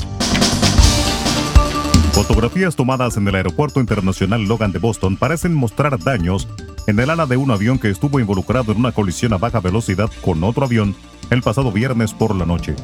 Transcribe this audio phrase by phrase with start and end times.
[2.12, 6.50] Fotografías tomadas en el Aeropuerto Internacional Logan de Boston parecen mostrar daños
[6.86, 10.12] en el ala de un avión que estuvo involucrado en una colisión a baja velocidad
[10.22, 10.98] con otro avión
[11.30, 12.76] el pasado viernes por la noche.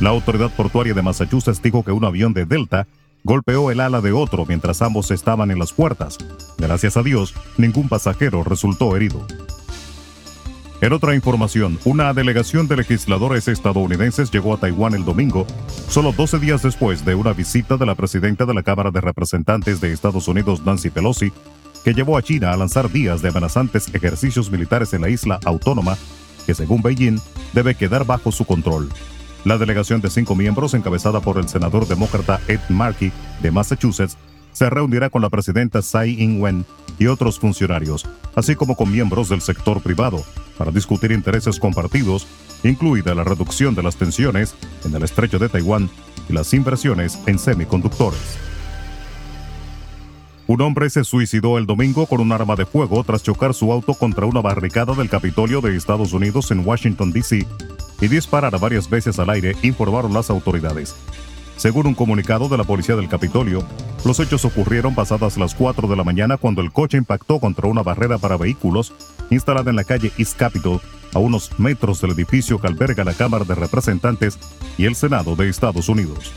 [0.00, 2.86] La autoridad portuaria de Massachusetts dijo que un avión de Delta
[3.24, 6.18] golpeó el ala de otro mientras ambos estaban en las puertas.
[6.56, 9.26] Gracias a Dios, ningún pasajero resultó herido.
[10.80, 15.44] En otra información, una delegación de legisladores estadounidenses llegó a Taiwán el domingo,
[15.88, 19.80] solo 12 días después de una visita de la presidenta de la Cámara de Representantes
[19.80, 21.32] de Estados Unidos, Nancy Pelosi,
[21.84, 25.96] que llevó a China a lanzar días de amenazantes ejercicios militares en la isla autónoma,
[26.46, 27.18] que según Beijing
[27.54, 28.88] debe quedar bajo su control.
[29.48, 34.18] La delegación de cinco miembros, encabezada por el senador demócrata Ed Markey de Massachusetts,
[34.52, 36.66] se reunirá con la presidenta Tsai Ing-wen
[36.98, 40.22] y otros funcionarios, así como con miembros del sector privado,
[40.58, 42.26] para discutir intereses compartidos,
[42.62, 44.54] incluida la reducción de las tensiones
[44.84, 45.88] en el estrecho de Taiwán
[46.28, 48.36] y las inversiones en semiconductores.
[50.46, 53.94] Un hombre se suicidó el domingo con un arma de fuego tras chocar su auto
[53.94, 57.46] contra una barricada del Capitolio de Estados Unidos en Washington, D.C.
[58.00, 60.94] y disparar varias veces al aire, informaron las autoridades.
[61.56, 63.64] Según un comunicado de la policía del Capitolio,
[64.04, 67.82] los hechos ocurrieron pasadas las 4 de la mañana cuando el coche impactó contra una
[67.82, 68.92] barrera para vehículos
[69.30, 70.80] instalada en la calle East Capitol,
[71.14, 74.38] a unos metros del edificio que alberga la Cámara de Representantes
[74.76, 76.32] y el Senado de Estados Unidos.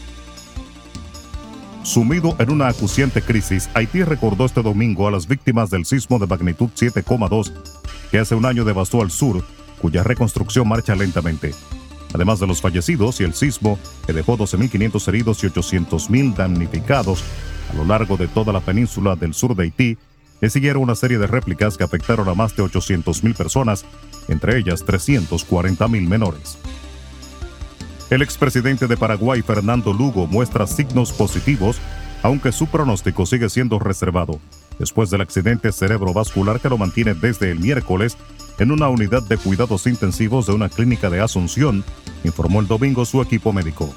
[1.84, 6.28] Sumido en una acuciante crisis, Haití recordó este domingo a las víctimas del sismo de
[6.28, 7.52] magnitud 7,2
[8.12, 9.44] que hace un año devastó al sur,
[9.82, 11.54] cuya reconstrucción marcha lentamente.
[12.14, 17.24] Además de los fallecidos y el sismo, que dejó 12.500 heridos y 800.000 damnificados
[17.72, 19.98] a lo largo de toda la península del sur de Haití,
[20.42, 23.86] le siguieron una serie de réplicas que afectaron a más de 800.000 personas,
[24.28, 26.58] entre ellas 340.000 menores.
[28.10, 31.80] El expresidente de Paraguay, Fernando Lugo, muestra signos positivos,
[32.24, 34.40] aunque su pronóstico sigue siendo reservado,
[34.80, 38.18] después del accidente cerebrovascular que lo mantiene desde el miércoles
[38.62, 41.84] en una unidad de cuidados intensivos de una clínica de Asunción,
[42.24, 43.92] informó el domingo su equipo médico.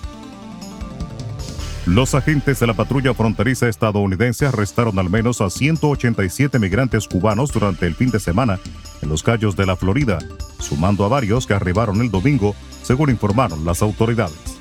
[1.84, 7.86] Los agentes de la patrulla fronteriza estadounidense arrestaron al menos a 187 migrantes cubanos durante
[7.86, 8.58] el fin de semana
[9.02, 10.18] en los callos de la Florida,
[10.60, 14.56] sumando a varios que arribaron el domingo según informaron las autoridades.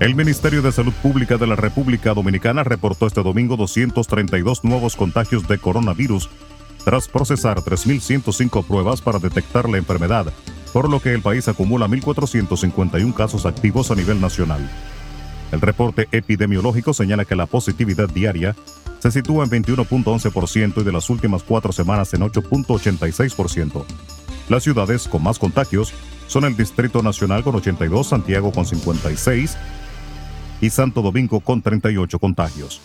[0.00, 5.48] El Ministerio de Salud Pública de la República Dominicana reportó este domingo 232 nuevos contagios
[5.48, 6.28] de coronavirus
[6.88, 10.32] tras procesar 3.105 pruebas para detectar la enfermedad,
[10.72, 14.66] por lo que el país acumula 1.451 casos activos a nivel nacional.
[15.52, 18.56] El reporte epidemiológico señala que la positividad diaria
[19.00, 23.84] se sitúa en 21.11% y de las últimas cuatro semanas en 8.86%.
[24.48, 25.92] Las ciudades con más contagios
[26.26, 29.58] son el Distrito Nacional con 82, Santiago con 56
[30.62, 32.80] y Santo Domingo con 38 contagios.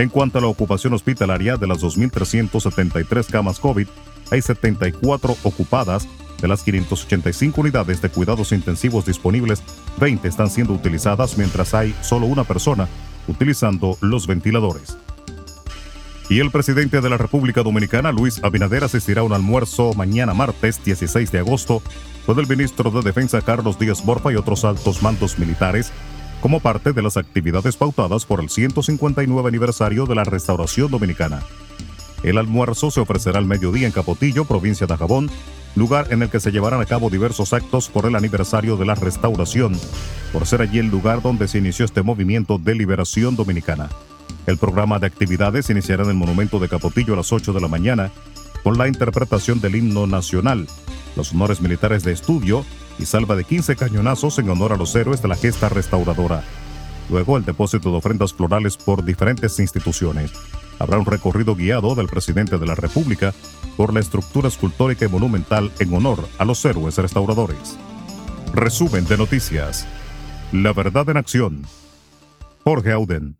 [0.00, 3.86] En cuanto a la ocupación hospitalaria de las 2.373 camas COVID,
[4.30, 6.08] hay 74 ocupadas.
[6.40, 9.62] De las 585 unidades de cuidados intensivos disponibles,
[10.00, 12.88] 20 están siendo utilizadas mientras hay solo una persona
[13.28, 14.96] utilizando los ventiladores.
[16.30, 20.82] Y el presidente de la República Dominicana, Luis Abinader, asistirá a un almuerzo mañana martes
[20.82, 21.82] 16 de agosto
[22.24, 25.92] con el ministro de Defensa Carlos Díaz Borfa y otros altos mandos militares
[26.40, 31.42] como parte de las actividades pautadas por el 159 aniversario de la Restauración Dominicana.
[32.22, 35.30] El almuerzo se ofrecerá al mediodía en Capotillo, provincia de Jabón,
[35.74, 38.94] lugar en el que se llevarán a cabo diversos actos por el aniversario de la
[38.94, 39.78] restauración,
[40.32, 43.88] por ser allí el lugar donde se inició este movimiento de liberación dominicana.
[44.46, 47.68] El programa de actividades iniciará en el Monumento de Capotillo a las 8 de la
[47.68, 48.10] mañana
[48.62, 50.66] con la interpretación del himno nacional,
[51.16, 52.64] los honores militares de estudio
[53.02, 56.42] y salva de 15 cañonazos en honor a los héroes de la gesta restauradora.
[57.08, 60.32] Luego el depósito de ofrendas florales por diferentes instituciones.
[60.78, 63.34] Habrá un recorrido guiado del presidente de la República
[63.76, 67.76] por la estructura escultórica y monumental en honor a los héroes restauradores.
[68.54, 69.86] Resumen de noticias.
[70.52, 71.62] La verdad en acción.
[72.64, 73.39] Jorge Auden.